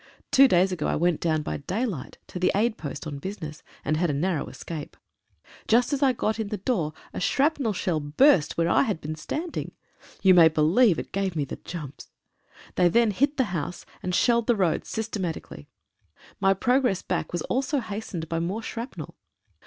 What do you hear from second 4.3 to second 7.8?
escape. Just as I got in the door a shrapnel